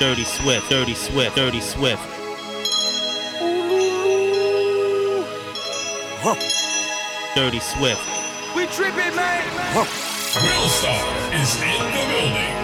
[0.00, 2.00] Dirty Swift, Dirty Swift, Dirty Swift.
[6.22, 6.34] Huh.
[7.34, 8.00] Dirty Swift.
[8.56, 9.44] We tripping, man.
[9.76, 9.84] Huh.
[9.84, 11.04] star
[11.36, 12.56] is in the building.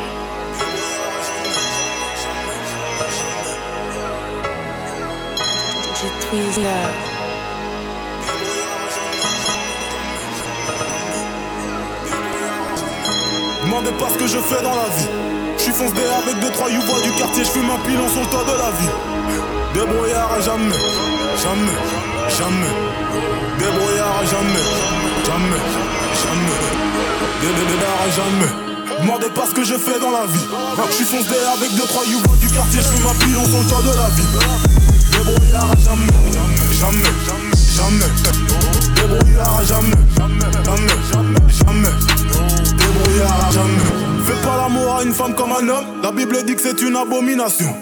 [5.92, 6.88] Je Twizzler.
[13.62, 15.35] Demandez pas ce que je fais dans la vie.
[15.66, 18.27] Je suis foncé avec deux trois youvois du quartier, je fume un pilon sur le
[18.29, 18.95] toit de la vie.
[19.75, 20.79] Débrouillard à jamais,
[21.42, 21.79] jamais,
[22.30, 22.73] jamais.
[23.59, 24.62] Débrouillard à jamais,
[25.27, 25.62] jamais,
[26.23, 26.59] jamais.
[27.42, 28.52] Débrouillard à jamais.
[29.02, 30.47] Demandez pas ce que je fais dans la vie.
[30.89, 33.67] Je suis foncé avec deux trois youvois du quartier, je fume un pilon sur le
[33.67, 34.30] toit de la vie.
[35.11, 36.06] Débrouillard à jamais,
[36.78, 37.11] jamais,
[37.75, 38.11] jamais.
[38.95, 40.95] Débrouillard à jamais, jamais, jamais,
[41.51, 41.95] jamais.
[42.78, 43.86] Débrouillard à jamais.
[45.06, 45.84] Une femme comme un homme.
[46.02, 47.72] La Bible dit que c'est une abomination.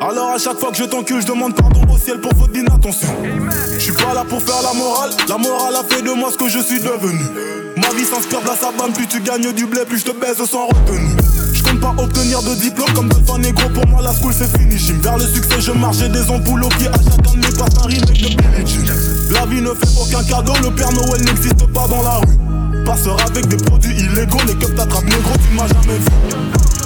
[0.00, 3.08] Alors à chaque fois que je t'encule, je demande pardon au ciel pour votre d'inattention.
[3.74, 5.10] Je suis pas là pour faire la morale.
[5.28, 7.24] La morale a fait de moi ce que je suis devenu.
[7.76, 10.42] Ma vie s'inspire de la savane, plus tu gagnes du blé, plus je te baise
[10.44, 11.16] sans retenue.
[11.52, 14.76] Je compte pas obtenir de diplôme comme Dolphin Negro, pour moi la school c'est fini.
[15.02, 17.68] Vers le succès, je marche, j'ai des ampoules au pied à chacun de mes pas
[17.68, 18.36] de Billie.
[19.30, 22.53] La vie ne fait aucun cadeau, le Père Noël n'existe pas dans la rue.
[22.84, 26.08] Passeur avec des produits illégaux, les keufs t'attrapent négro, tu m'as jamais vu.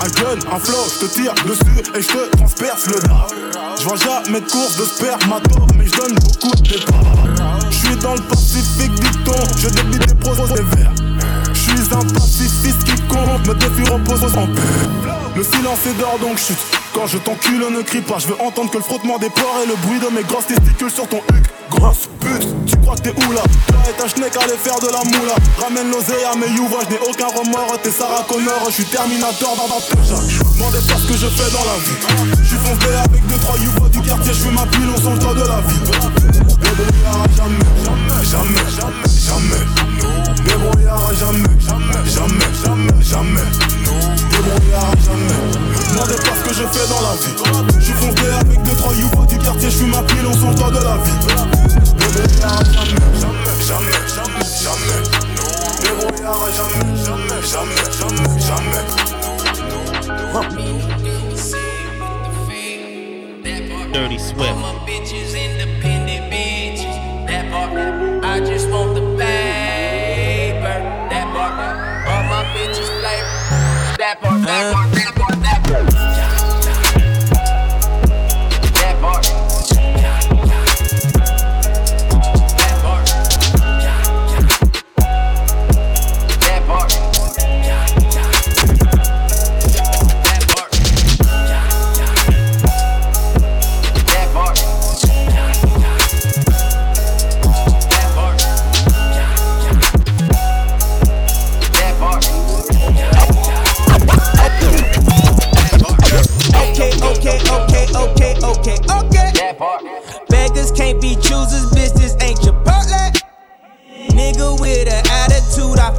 [0.01, 3.15] Un gun, un flow, je te tire dessus et je te transperce le dos.
[3.79, 7.59] Je vois jamais de course de spermato, mais je donne beaucoup de départ.
[7.71, 10.93] Je suis dans le Pacifique, dit-on, je débite des pros verts.
[11.53, 14.63] Je suis un pacifiste qui compte, me défie repose en paix.
[15.35, 16.57] Le silence est d'or donc chute.
[16.99, 18.19] Quand je t'encule, ne crie pas.
[18.19, 20.91] Je veux entendre que le frottement des pores et le bruit de mes grosses testicules
[20.91, 21.45] sur ton huc.
[21.71, 23.43] Grosse pute, tu crois que t'es où là?
[23.69, 25.35] Toi et ta schneck allez faire de la moula.
[25.63, 27.79] Ramène l'oseille à mes youvois, je n'ai aucun remords.
[27.85, 30.27] T'es Sarah Connor, je suis Terminator dans ma Peugeot.
[30.57, 32.35] Demandez pas ce que je fais dans la vie.
[32.43, 35.15] Je suis foncé avec deux trois youvois du quartier, je fais ma pile, on s'en
[35.15, 35.79] de la vie.
[37.37, 37.63] Jamais,
[38.27, 39.88] jamais, jamais, jamais.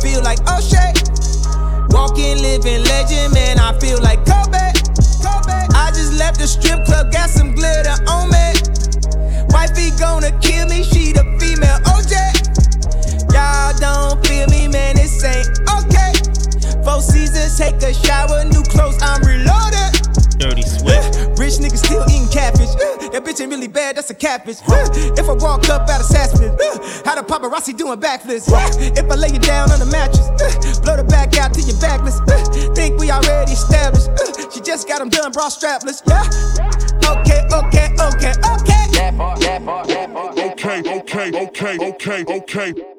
[0.09, 0.93] Feel like O'Shea.
[1.89, 4.65] Walking, living legend, man, I feel like Kobe.
[5.21, 5.57] Kobe.
[5.75, 8.47] I just left the strip club, got some glitter on me.
[9.49, 12.13] Wifey gonna kill me, she the female OJ.
[13.33, 16.13] Y'all don't feel me, man, this ain't okay.
[16.83, 19.91] Four seasons, take a shower, new clothes, I'm reloaded.
[20.39, 20.98] Dirty Swift.
[21.49, 22.69] Rich niggas still eating catfish.
[23.09, 24.57] That bitch ain't really bad, that's a catfish.
[24.69, 24.85] Uh,
[25.17, 28.45] If I walk up out of Saspin, uh, how the paparazzi doing backflips?
[28.95, 30.29] If I lay you down on the mattress,
[30.81, 32.21] blow the back out till you're backless.
[32.75, 34.09] Think we already established.
[34.53, 36.03] She just got them done, bra strapless.
[36.05, 36.21] Yeah.
[37.17, 38.85] Okay, okay, okay, okay.
[40.53, 42.98] Okay, okay, okay, okay, okay.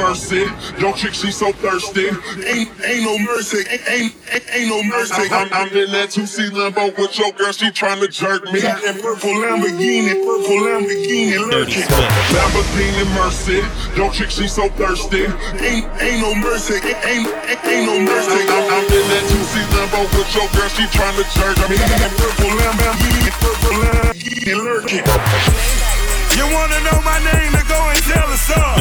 [0.01, 2.09] Yo, chick, she so thirsty.
[2.41, 4.15] Ain't, ain't no mercy, ain't, ain't,
[4.49, 5.29] ain't no mercy.
[5.29, 8.61] I'm, I'm in that 2C Lambo with your girl, she tryna jerk me.
[8.61, 11.85] Got that purple Lamborghini, purple Lamborghini Dirty lurking.
[12.33, 13.61] Lamborghini Mercy.
[13.95, 15.29] Yo, chick, she so thirsty.
[15.61, 18.41] Ain't, ain't no mercy, ain't, ain't, ain't no mercy.
[18.49, 21.77] I'm, I'm in that 2C Lambo with your girl, she tryna jerk me.
[21.77, 25.90] Got that purple Lamborghini, purple Lamborghini lurking.
[26.35, 27.51] You wanna know my name?
[27.51, 28.79] Then go and tell us all.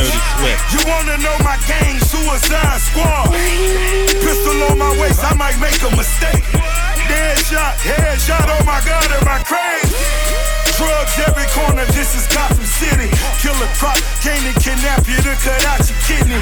[0.70, 3.34] You wanna know my gang, Suicide Squad.
[4.22, 6.44] Pistol on my waist, I might make a mistake.
[7.10, 9.98] Dead shot, head shot, oh my god, am I crazy?
[10.78, 13.10] Drugs every corner, this is Gotham City.
[13.42, 16.40] Killer crop, came to kidnap you to cut out your kidney.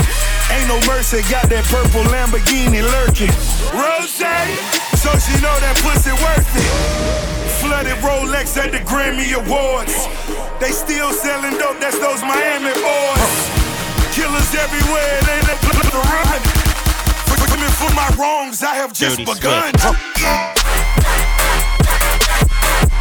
[0.52, 3.32] Ain't no mercy, got that purple Lamborghini lurking.
[3.74, 4.22] Rose,
[4.98, 6.74] so she know that pussy worth it.
[7.62, 9.94] Flooded Rolex at the Grammy Awards.
[10.58, 13.34] They still selling dope, that's those Miami boys.
[14.10, 16.40] Killers everywhere, it ain't a place to run.
[17.30, 19.70] Forgive me for my wrongs, I have just Dirty begun.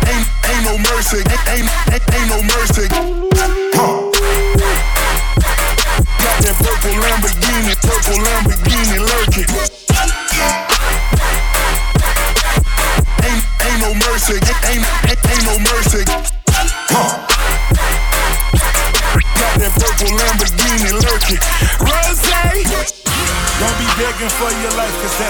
[0.06, 2.86] Ain't, ain't no mercy, ain't, ain't, ain't, no mercy.
[3.74, 4.14] Huh.
[6.22, 9.67] Got that purple Lamborghini, purple Lamborghini lurking.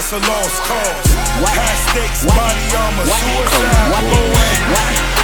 [0.07, 1.07] That's a lost cause.
[1.43, 4.39] High stakes, body armor, suicide, boy.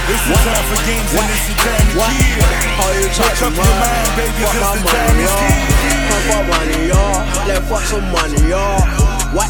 [0.04, 2.44] This is time for games and this is time to kill.
[2.84, 5.64] Wake up your mind, baby, this the time is kill.
[6.04, 7.16] Come for money, y'all.
[7.48, 8.84] Let's fuck some money, y'all.
[9.32, 9.48] What?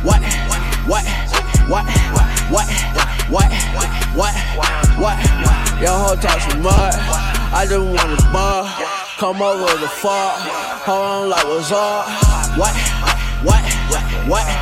[0.00, 0.24] What?
[0.48, 1.04] What?
[1.68, 1.84] What?
[2.48, 2.64] What?
[3.28, 3.48] What?
[4.16, 4.34] What?
[4.96, 5.16] What?
[5.84, 6.96] Your whole talk some mud.
[7.52, 8.64] I just wanna bar.
[9.20, 10.40] Come over the fuck.
[10.88, 12.08] Hold on like what's up.
[12.56, 12.72] What?
[13.44, 13.60] What?
[13.90, 14.02] What?
[14.28, 14.28] What?
[14.28, 14.61] What?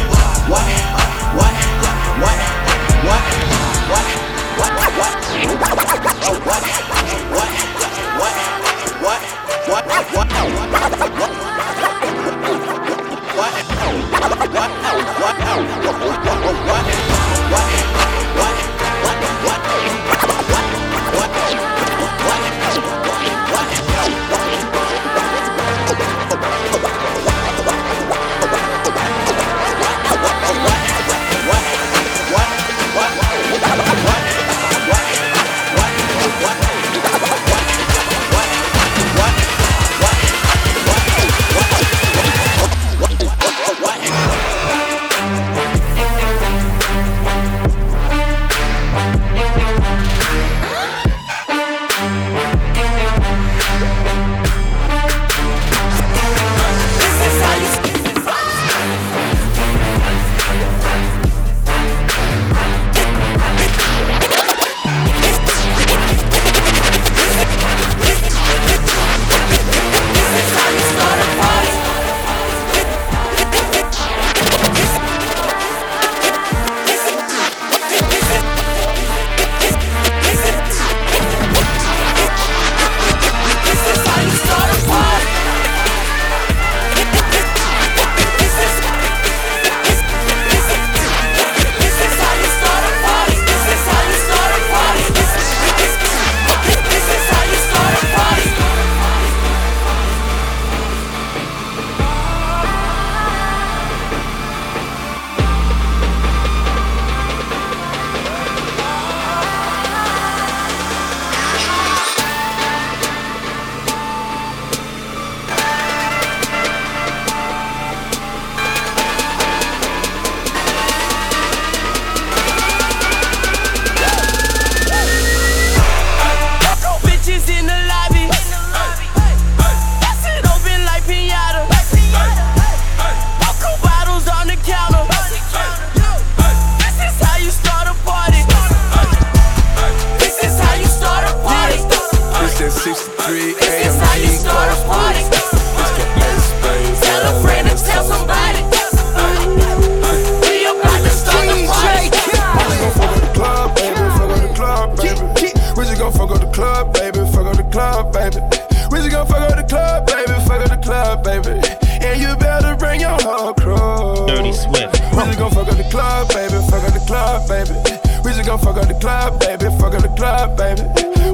[168.81, 169.65] Up the club, baby.
[169.77, 170.81] Fuck up the club, baby.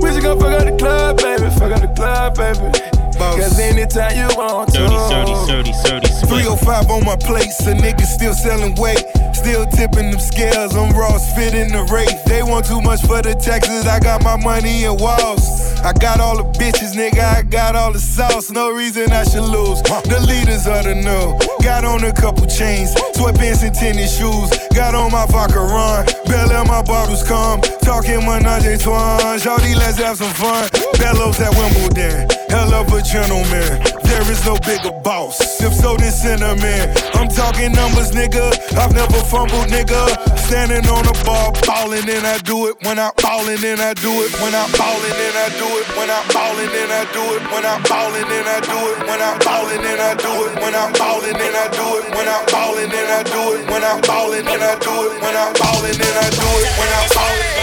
[0.01, 1.49] We just gon' fuck up the club, baby.
[1.55, 2.97] Fuck up the club, baby.
[3.17, 4.79] Cause anytime you want to.
[4.79, 6.61] Dirty, dirty, dirty, dirty Swift.
[6.61, 9.03] 305 on my plate, so niggas still selling weight.
[9.33, 12.21] Still tipping them scales, I'm Ross fit in the race.
[12.23, 15.45] They want too much for the taxes, I got my money in walls.
[15.81, 18.51] I got all the bitches, nigga, I got all the sauce.
[18.51, 19.81] No reason I should lose.
[19.81, 21.37] The leaders of the new.
[21.63, 24.49] Got on a couple chains, sweatpants and tennis shoes.
[24.73, 27.61] Got on my vodka run, Bell my bottles come.
[27.81, 29.37] Talking menage a trois.
[29.39, 30.69] Shawty, let's have some fun.
[30.99, 33.97] Bellows at Wimbledon, hell of a gentleman.
[34.03, 35.39] There is no bigger boss.
[35.61, 36.89] If so, then cinnamon.
[37.13, 38.55] I'm talking numbers, nigga.
[38.75, 40.01] I've never fumbled, nigga.
[40.47, 42.75] Standing on the ball, ballin', and I do it.
[42.83, 44.31] When I ballin', and I do it.
[44.39, 45.85] When I ballin', and I do it.
[45.99, 47.43] When I ballin', and I do it.
[47.51, 49.01] When I ballin', and I do it.
[49.05, 50.53] When I ballin', and I do it.
[50.55, 52.03] When I ballin', and I do it.
[52.15, 53.63] When I ballin', and I do it.
[53.67, 55.21] When I ballin', and I do it.
[55.21, 57.56] When I ballin', and I I do it when I call it.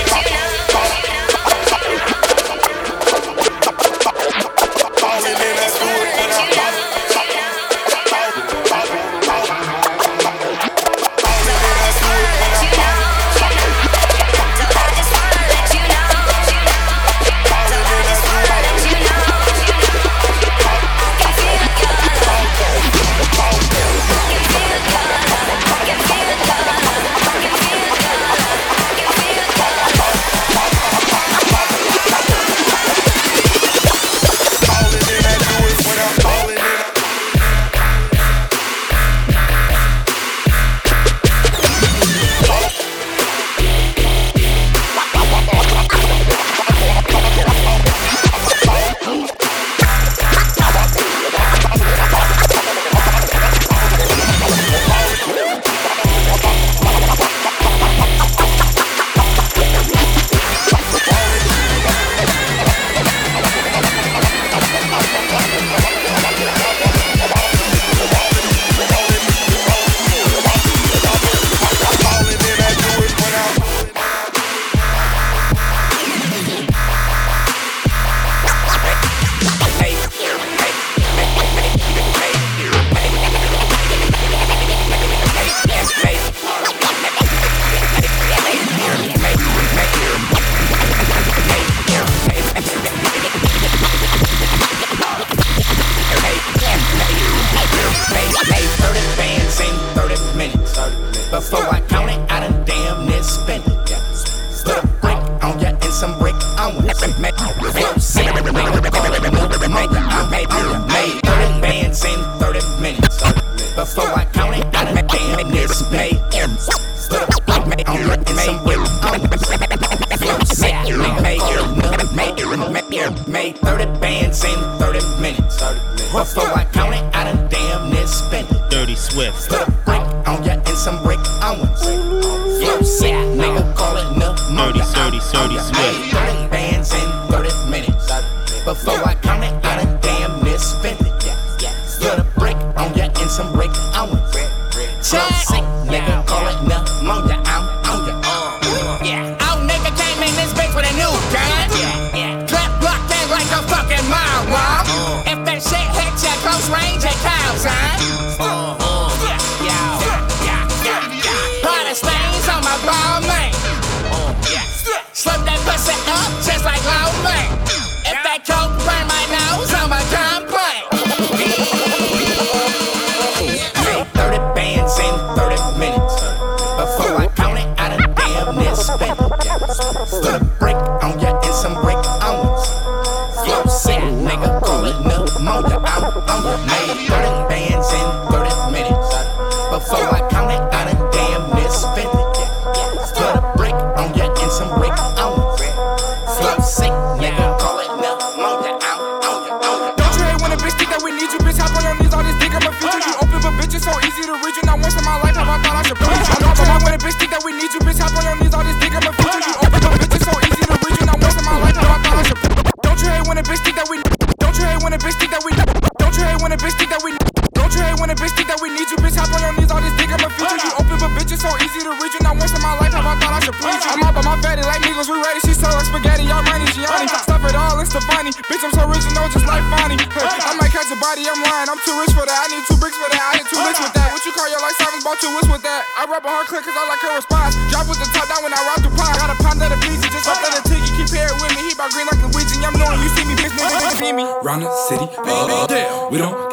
[135.34, 135.73] 30.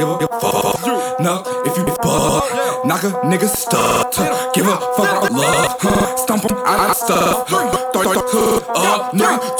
[0.01, 1.19] Give a fuck.
[1.19, 4.11] No, if you fuck, knock a nigga stuck.
[4.53, 6.15] Give a fuck about love, huh?
[6.17, 7.47] Stomp him out of stuff.
[7.47, 9.57] Throw your hood up, nigga,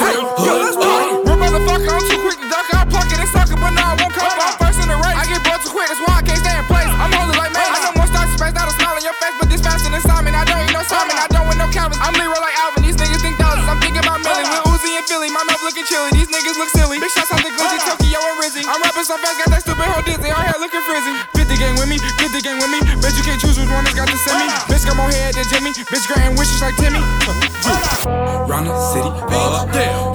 [19.01, 20.29] rapping so fast, got that stupid hoe dizzy.
[20.29, 21.13] Her hair looking frizzy.
[21.34, 22.79] Fit the gang with me, fit the gang with me.
[23.01, 24.48] Bet you can't choose which one that's got to send me.
[24.70, 25.72] Bitch got more head than Jimmy.
[25.74, 27.01] Bitch granting wishes like Timmy.
[28.46, 30.11] Round the city, uh, we don't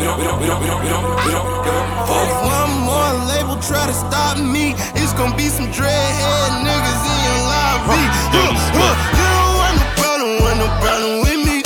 [0.00, 1.52] we don't, we don't, we don't, we don't, we don't, we don't, we don't, we
[1.52, 2.24] don't give a fuck.
[2.24, 7.18] If one more label try to stop me, it's gonna be some dreadhead niggas in
[7.28, 8.00] your lobby.
[8.32, 8.94] Huh, huh.
[9.12, 11.56] You don't want no problem, want no problem with me.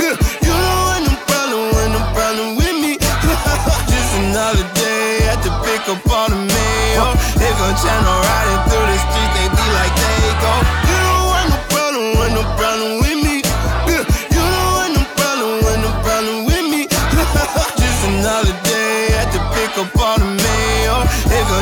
[0.00, 2.96] Yeah, You don't want no problem, want no problem with me.
[3.92, 7.12] Just another day at the pick up all the mail.
[7.36, 8.21] They gon' channel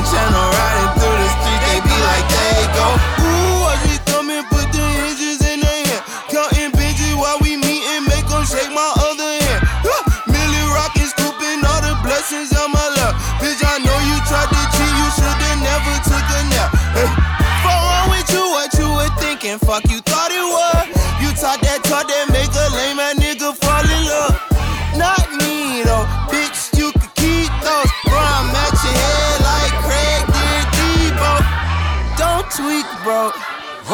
[0.09, 2.87] channel riding through the streets, they be like they go.
[3.21, 3.40] Ooh,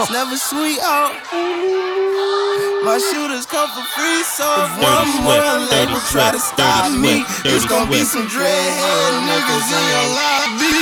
[0.07, 1.19] It's never sweet out.
[2.87, 7.67] My shooters come for free, so if one more label try to stop me, it's
[7.67, 10.79] gonna be some dreadhead niggas in your lobby.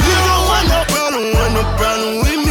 [0.00, 2.45] You don't want no problem, want no problem with me.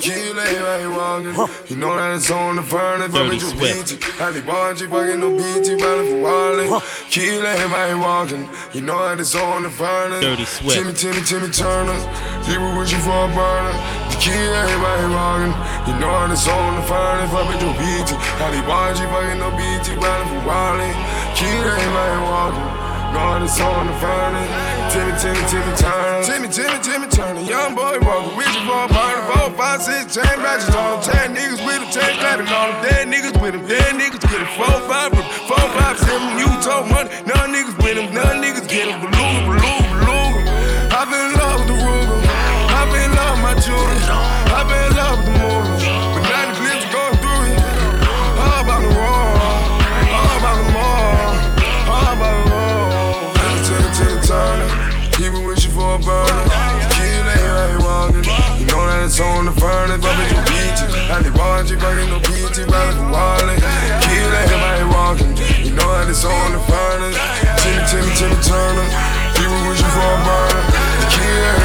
[0.00, 0.14] Burner.
[0.16, 1.56] The key lay right walking.
[1.68, 3.08] You know that it's on the burner.
[3.08, 4.20] But Dirty you beat it.
[4.20, 6.80] I be watching, fucking no BT, running for walling.
[7.10, 8.48] Key lay right walking.
[8.72, 10.20] You know that it's on the burner.
[10.20, 10.76] Dirty Swift.
[10.76, 11.98] Timmy, Timmy, Timmy Turner.
[12.46, 13.74] People wishing for a burner.
[14.10, 15.54] The key lay right walking.
[15.88, 17.26] You know that it's on the burner.
[17.28, 18.10] Fucking no BT.
[18.40, 20.94] I be watching, fucking no BT, running for walling.
[21.36, 22.79] Key lay right walking.
[23.12, 24.46] God is on the burner.
[24.90, 26.22] Timmy, Timmy, Timmy Turner.
[26.22, 27.42] Timmy, Timmy, Timmy Turner.
[27.42, 29.20] Young boy walking with you for a party.
[29.30, 31.02] Four, five, six, chain badges on.
[31.02, 32.70] Ten niggas with him, chain clapping on.
[32.82, 33.66] Dead niggas with him.
[33.66, 34.50] Dead niggas get him.
[34.54, 35.10] Four, five,
[35.50, 36.38] four, five, seven.
[36.38, 37.10] You told money.
[37.26, 38.14] None niggas with him.
[38.14, 39.00] None niggas get him.
[39.02, 40.40] Beluga, beluga, beluga.
[40.94, 42.18] I feel in love with the Ruger.
[42.70, 43.98] I feel in love with my children.
[44.54, 45.39] I feel in love with the
[55.90, 56.46] a burner.
[56.94, 58.24] Kill it, I ain't walking.
[58.60, 60.92] You know that it's on the furnace, but bitch, you beat it.
[61.10, 63.58] I need watch it, fucking no BT, rather than walling.
[64.06, 65.32] Kill it, ain't walking.
[65.66, 67.18] You know that it's on the furnace.
[67.62, 68.86] Timmy, Timmy, Timmy Turner.
[69.34, 70.64] People wishing for a burner.
[71.10, 71.58] Kill it,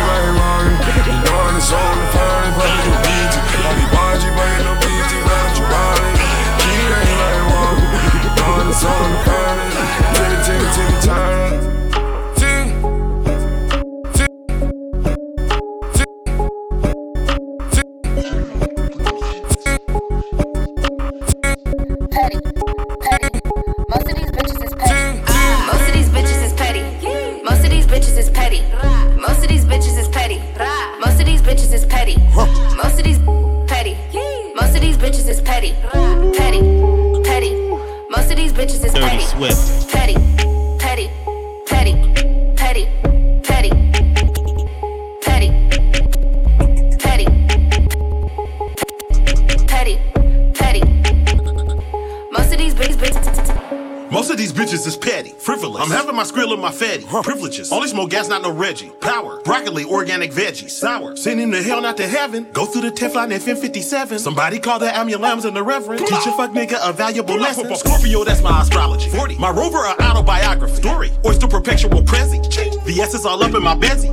[61.86, 62.48] Him to hell, not to heaven.
[62.52, 64.20] Go through the Teflon FN57.
[64.20, 66.00] Somebody call the ambulance and the reverend.
[66.00, 67.74] Teach a fuck nigga a valuable lesson.
[67.76, 69.10] Scorpio, that's my astrology.
[69.10, 69.38] 40.
[69.38, 70.76] My rover, a autobiography.
[70.76, 71.12] Story.
[71.26, 72.44] Oyster perpetual prezi.
[73.06, 74.10] S is all up in my bezzy.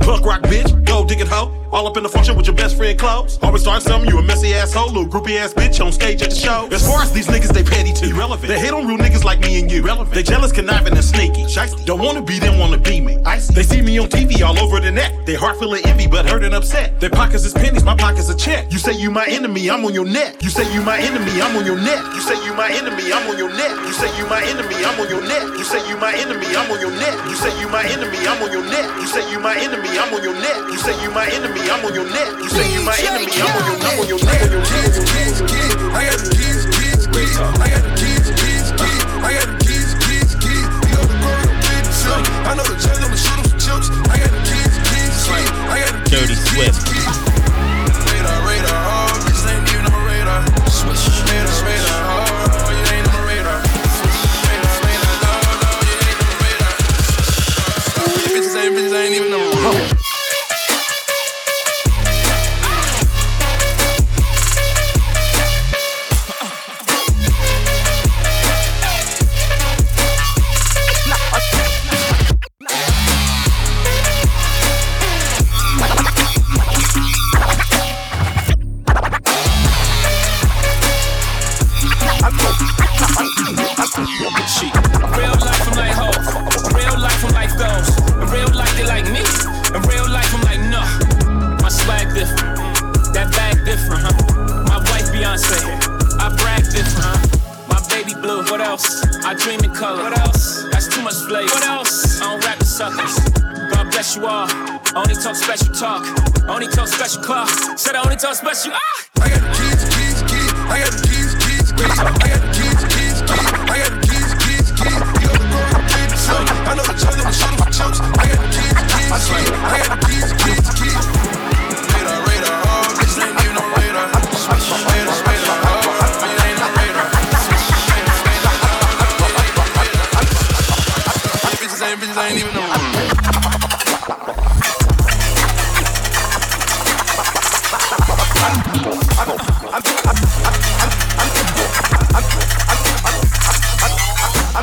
[0.00, 1.52] Punk rock bitch, go dig it hoe.
[1.72, 3.38] All up in the function with your best friend clothes.
[3.42, 6.36] Always start something, you a messy asshole, little groupie ass bitch on stage at the
[6.36, 6.68] show.
[6.70, 8.14] As far as these niggas, they petty too.
[8.14, 8.48] Irrelevant.
[8.48, 9.82] They hate on real niggas like me and you.
[9.82, 10.14] Relevant.
[10.14, 11.42] They jealous, conniving, and sneaky.
[11.44, 11.84] Shiesty.
[11.84, 13.18] Don't wanna be them, wanna be me.
[13.26, 13.52] Icy.
[13.52, 15.26] They see me on TV all over the net.
[15.26, 16.98] They heart full of envy, but hurt and upset.
[17.00, 18.72] Their pockets is pennies, my pockets a check.
[18.72, 20.42] You say you my enemy, I'm on your neck.
[20.42, 22.02] You say you my enemy, I'm on your neck.
[22.14, 23.74] You say you my enemy, I'm on your neck.
[23.84, 25.44] You say you my enemy, I'm on your neck.
[25.58, 27.16] You say you my enemy, I'm on your neck.
[27.28, 28.86] You say you my enemy, I'm on your neck.
[29.02, 30.56] You say you my enemy, I'm on your neck.
[30.72, 32.30] You say you my enemy, I'm on your neck.
[32.38, 34.38] You say you my enemy, I'm on your, I'm on your neck.
[34.70, 35.74] Kids, kids, kids.
[35.90, 37.36] I got the kids, kids, kids.
[37.58, 39.02] I got the kids, kids, kids.
[39.26, 40.66] I got the kids, kids, kids.
[40.86, 42.22] You know the girl, kid, son.
[42.46, 43.88] I know the judge, I'ma shoot 'em some chips.
[44.14, 45.50] I got the kids, kids, kids.
[45.74, 46.78] I got the Dirty Swift.
[46.86, 47.05] radar,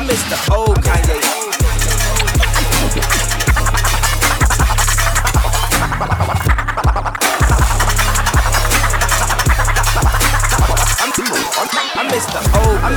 [0.04, 1.16] I miss the old Kanye.
[11.96, 12.78] I miss the old.
[12.78, 12.90] I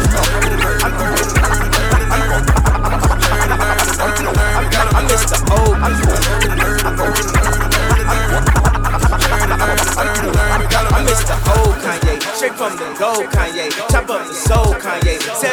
[11.06, 11.76] miss the old.
[11.80, 12.14] Kanye,
[12.58, 12.86] from the
[13.32, 13.57] Kanye.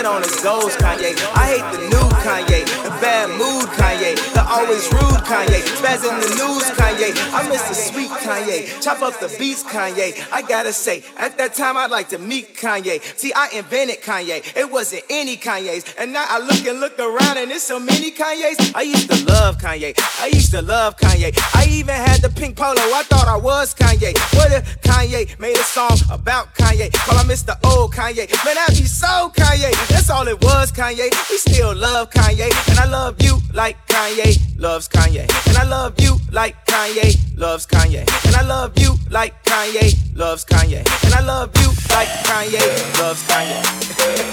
[0.04, 1.14] On his goals Kanye.
[1.34, 6.16] I hate the new Kanye, the bad mood Kanye, the always rude Kanye, spaz in
[6.20, 7.12] the news Kanye.
[7.34, 10.26] I miss the sweet Kanye, chop up the beats Kanye.
[10.32, 13.02] I gotta say, at that time I'd like to meet Kanye.
[13.18, 17.36] See, I invented Kanye, it wasn't any Kanye's, and now I look and look around
[17.36, 18.72] and there's so many Kanye's.
[18.74, 21.38] I used to love Kanye, I used to love Kanye.
[21.54, 24.16] I even had the pink polo, I thought I was Kanye.
[24.34, 26.90] What if Kanye made a song about Kanye?
[26.90, 28.32] Call I miss the old Kanye.
[28.46, 29.72] Man, I be so Kanye.
[29.88, 31.10] That's all it was, Kanye.
[31.28, 32.48] We still love Kanye.
[32.70, 35.26] And I love you like Kanye loves Kanye.
[35.48, 38.02] And I love you like Kanye loves Kanye.
[38.26, 40.82] And I love you like Kanye loves Kanye.
[41.04, 42.62] And I love you like Kanye
[42.98, 43.60] loves Kanye.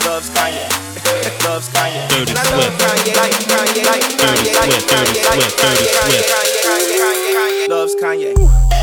[0.05, 0.65] loves Kanye.
[1.45, 2.01] loves Kanye.
[2.29, 6.29] And I love Kanye like Kanye like Kanye like Kanye like Kanye Swift.
[6.29, 8.80] Kanye Kanye Kanye loves Kanye.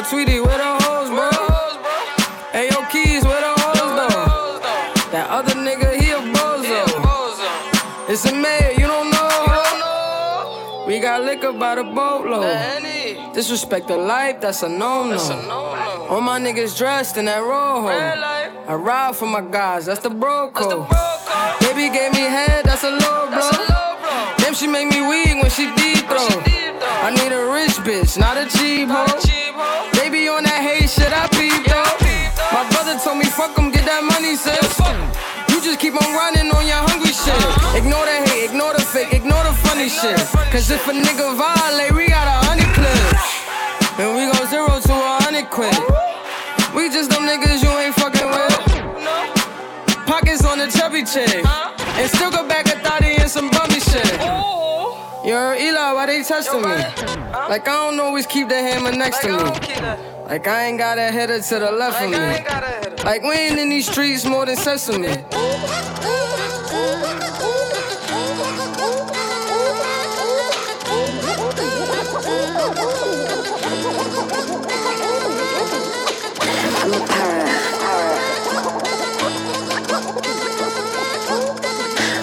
[0.00, 1.28] Yo, Tweety, where the hoes, bro?
[2.52, 5.10] Hey, yo, Keys, where the hoes, though?
[5.12, 8.08] That other nigga, he a bozo.
[8.08, 10.84] It's a mayor, you don't know.
[10.86, 13.34] We got liquor by the boatload.
[13.34, 16.06] Disrespect the life, that's a no no.
[16.08, 17.88] All my niggas dressed in that rojo.
[17.88, 20.88] I ride for my guys, that's the bro code.
[21.60, 23.50] Baby gave me head, that's a low blow.
[24.38, 24.86] Damn, she made.
[24.86, 24.89] me.
[28.10, 29.90] Bitch, not a cheap hoe.
[29.92, 31.96] Baby on that hate shit, I peep though.
[32.52, 34.78] My brother told me fuck 'em, get that money, sis.
[35.48, 37.34] You just keep on running on your hungry shit.
[37.76, 40.18] Ignore the hate, ignore the fake, ignore the funny shit.
[40.50, 42.98] Cause if a nigga violate, we got a honey clip.
[43.98, 45.76] And we go zero to a hundred quid.
[46.74, 50.06] We just them niggas you ain't fucking with.
[50.06, 51.44] Pockets on the chubby chick.
[51.98, 54.59] And still go back a thotty and some bummy shit.
[55.22, 56.68] Yo, Eli, why they testing me?
[56.68, 59.36] Like I don't always keep the hammer next to me.
[60.26, 62.16] Like I ain't got a header to the left of me.
[63.04, 65.08] Like we ain't in these streets more than sesame.
[76.82, 77.48] I'm a parrot.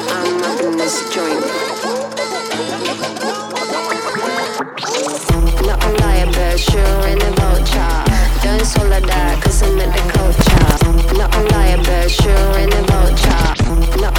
[0.10, 1.57] I'm up in this joint.
[6.58, 8.04] Sure vulture.
[9.62, 11.18] I'm in the culture.
[11.18, 14.02] Not a liar, but sure in a vulture.
[14.02, 14.17] Not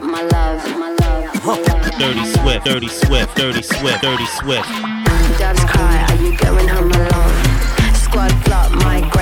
[0.00, 1.98] my love, my love, my love.
[1.98, 4.68] Dirty Swift, Dirty Swift, Dirty Swift, Dirty Swift.
[5.38, 7.94] Doves cry, are you going home alone?
[7.94, 9.15] Squad flop, migrate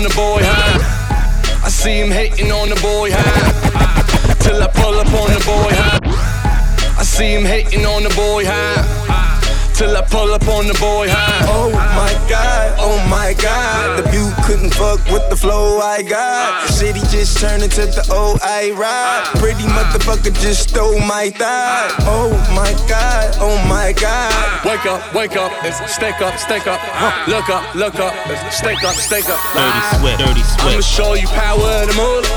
[0.00, 1.64] on the boy high.
[1.64, 4.34] I see him hating on the boy high.
[4.40, 6.98] Till I pull up on the boy high.
[6.98, 9.39] I see him hating on the boy high
[9.80, 11.48] till I pull up on the boy high.
[11.48, 13.96] Oh my god, oh my god.
[13.96, 16.68] The view couldn't fuck with the flow I got.
[16.68, 19.24] The city just turned into the old I ride.
[19.40, 21.88] Pretty motherfucker just stole my thigh.
[22.04, 24.28] Oh my god, oh my god.
[24.68, 25.48] Wake up, wake up,
[25.88, 26.80] stake up, stake up.
[27.26, 28.12] Look up, look up,
[28.52, 29.40] stake up, stake up.
[29.56, 30.76] Dirty Swift, Dirty Swift.
[30.76, 32.28] I'ma show you power of the moolah.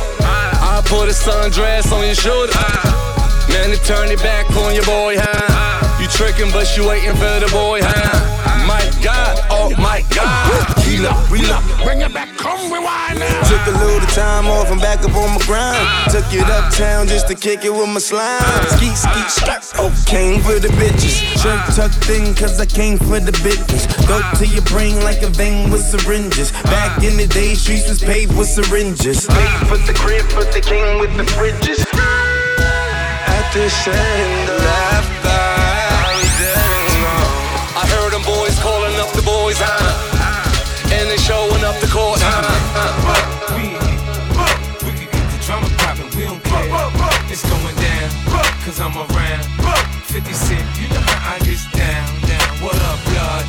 [0.63, 2.55] I'll put a sundress on your shoulder.
[3.51, 5.52] Man, to turn it back on your boy, huh?
[6.13, 8.67] You tricking, but you waiting for the boy, huh?
[8.67, 10.77] My God, oh my God.
[10.85, 13.41] Heal up, reload, bring it back, come rewind now.
[13.49, 15.87] Took a little time off, I'm back up on my grind.
[16.11, 18.41] Took it uptown just to kick it with my slime.
[18.77, 19.63] Skeet, skeet, strap.
[19.75, 21.17] Oh, came for the bitches.
[21.41, 23.89] Shirt tucked in, cause I came for the bitches.
[24.07, 26.51] Go to your brain like a vein with syringes.
[26.69, 29.25] Back in the day, streets was paved with syringes.
[29.25, 31.81] Paid for the crib, but they came with the fridges.
[33.25, 35.22] At this end, the left I
[37.93, 40.93] heard them boys calling up the boys, huh?
[40.93, 42.45] And they showing up the court, huh?
[43.55, 43.73] We,
[44.85, 46.69] we can get the drama poppin', we don't care.
[47.29, 48.09] It's going down,
[48.65, 49.45] cause I'm around.
[50.09, 52.51] 50 Cent, you know how I get down, down.
[52.61, 53.45] What up, blood?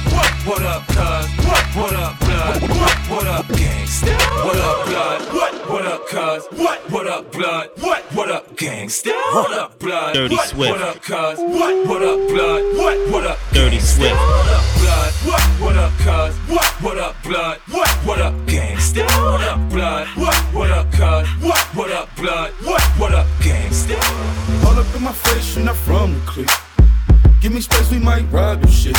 [0.49, 1.29] What up, cuz?
[1.77, 2.63] What up, blood?
[3.11, 4.17] What up, gangsta?
[4.45, 5.21] What up, blood?
[5.35, 5.54] What
[5.95, 6.47] up, cuz?
[6.91, 7.71] What up, blood?
[7.79, 9.13] What up, gangsta?
[9.33, 10.15] What up, blood?
[10.15, 10.73] Dirty Swift.
[10.73, 11.39] What up, cuz?
[11.39, 13.11] What up, blood?
[13.13, 14.15] What up, Dirty Swift.
[14.15, 15.13] What up, blood?
[15.61, 16.35] What up, cuz?
[16.83, 17.59] What up, blood?
[18.05, 19.05] What up, gangsta?
[19.05, 20.07] What up, blood?
[20.53, 21.29] What up, cuz?
[21.75, 22.51] What up, blood?
[22.99, 23.97] What up, gangsta?
[24.67, 26.51] All up in my face, you're not from the clique.
[27.41, 28.97] Give me space, we might ride this shit.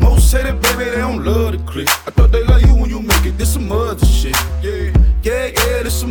[0.00, 1.88] Most say that, baby, they don't love the click.
[2.06, 3.36] I thought they like you when you make it.
[3.36, 4.36] This some other shit.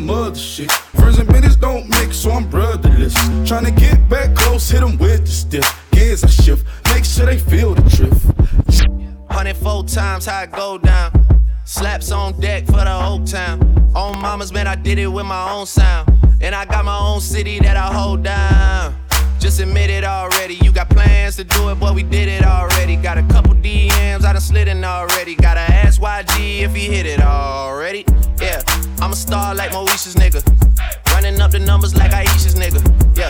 [0.10, 0.72] Yeah, yeah, yeah, other shit.
[0.72, 3.13] Friends and business don't mix, so I'm brotherless.
[3.45, 5.89] Tryna get back close, hit them with the stiff.
[5.91, 8.26] Gears I shift, make sure they feel the drift.
[9.28, 11.12] 104 times how it go down.
[11.65, 13.62] Slaps on deck for the whole town.
[13.95, 16.10] On mamas, man, I did it with my own sound.
[16.41, 18.95] And I got my own city that I hold down.
[19.39, 20.56] Just admit it already.
[20.56, 22.95] You got plans to do it, but we did it already.
[22.95, 25.36] Got a couple DMs, I done slid in already.
[25.36, 28.06] Gotta ask YG if he hit it already.
[29.30, 30.42] Star like Moesha's nigga.
[31.13, 32.82] Running up the numbers like Aisha's nigga.
[33.15, 33.30] Yeah,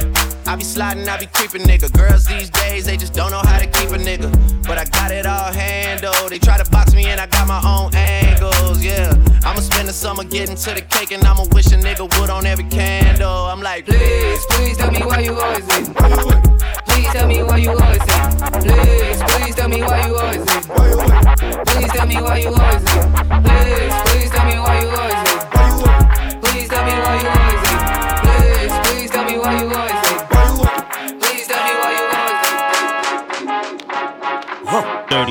[0.49, 1.91] I be sliding, I be creeping nigga.
[1.91, 4.31] Girls these days, they just don't know how to keep a nigga.
[4.65, 6.29] But I got it all handled.
[6.29, 8.81] They try to box me and I got my own angles.
[8.81, 9.11] Yeah,
[9.43, 12.45] I'ma spend the summer getting to the cake and I'ma wish a nigga would on
[12.45, 13.51] every candle.
[13.51, 15.93] I'm like, please, please tell me why you always leave.
[16.87, 18.39] Please tell me why you always leave.
[18.63, 20.65] Please, please tell me why you always leave.
[21.67, 23.11] Please tell me why you always leave.
[23.43, 25.08] Please, please tell me why you always.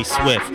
[0.08, 0.50] Swift.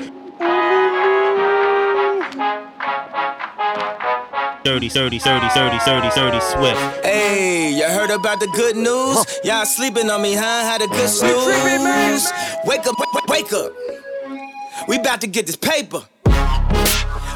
[4.64, 7.06] Dirty, dirty, dirty, dirty, dirty, dirty Swift.
[7.06, 9.24] Hey, you heard about the good news?
[9.44, 10.42] Y'all sleeping on me, huh?
[10.42, 12.32] Had a good snooze.
[12.66, 13.72] Wake up, wake, wake up.
[14.88, 16.02] We about to get this paper.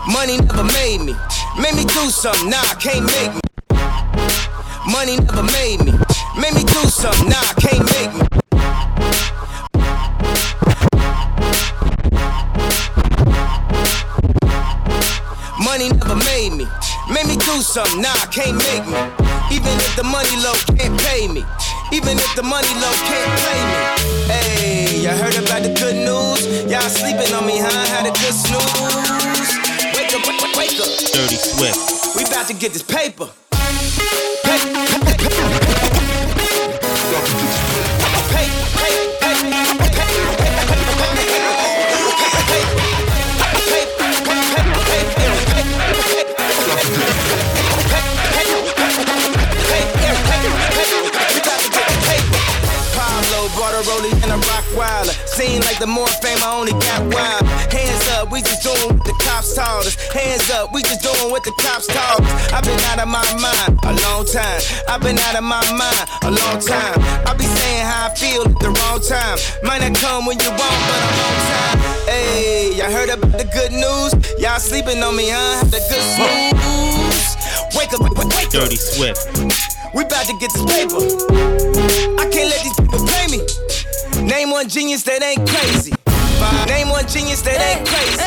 [0.08, 1.14] Money never made me.
[1.62, 3.42] Made me do something, nah, I can't make me.
[4.92, 5.92] Money never made me.
[6.42, 8.47] Made me do something, nah, I can't make me.
[17.48, 19.00] Do something, nah, can't make me.
[19.56, 21.44] Even if the money low can't pay me.
[21.96, 23.80] Even if the money low can't play me.
[24.28, 26.44] Hey, you heard about the good news?
[26.70, 27.72] Y'all sleeping on me, huh?
[27.96, 29.50] Had a good snooze.
[29.96, 30.92] Wake up, wake up, wake up.
[31.16, 32.16] Dirty Swift.
[32.18, 33.30] We about to get this paper.
[34.44, 35.67] Pablo brought a
[55.80, 57.46] the more fame, I only got wild.
[57.70, 59.96] Hands up we just doing what the cops told us.
[60.12, 62.54] Hands up, we just doing what the cops told us.
[62.54, 64.62] I've been out of my mind a long time.
[64.88, 66.98] I've been out of my mind a long time.
[67.26, 69.38] I be saying how I feel at the wrong time.
[69.64, 71.78] Might not come when you want, but I'm on time.
[72.10, 74.12] Hey, y'all heard about the good news?
[74.42, 75.64] Y'all sleeping on me, huh?
[75.70, 76.06] The good
[76.58, 77.38] news.
[77.78, 78.66] Wake up, wake up, wake up.
[78.66, 79.30] Dirty Swift.
[79.94, 81.02] We about to get this paper.
[82.18, 83.67] I can't let these people play me.
[84.28, 85.94] Name one genius that ain't crazy.
[86.68, 88.20] Name one genius that ain't crazy.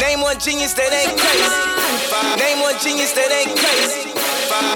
[0.00, 2.40] Name one genius that ain't crazy.
[2.40, 4.08] Name one genius that ain't crazy.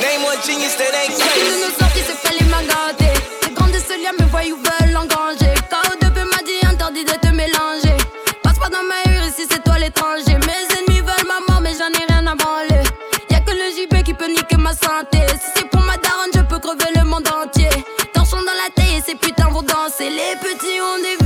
[0.05, 1.61] Name one genius that ain't Chacune de crazy.
[1.64, 3.16] nos sorties les mains gâtées.
[3.49, 5.55] Les grands de ce lien me voient ou veulent engranger.
[5.72, 7.97] KO2 m'a dit interdit de te mélanger.
[8.42, 10.36] Passe pas dans ma rue ici, c'est toi l'étranger.
[10.45, 12.84] Mes ennemis veulent ma mort, mais j'en ai rien à branler.
[13.30, 15.24] Y'a que le JP qui peut niquer ma santé.
[20.05, 21.24] c'est les petits rendez-vous.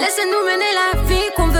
[0.00, 1.57] Laisse-nous mener la vie qu'on veut.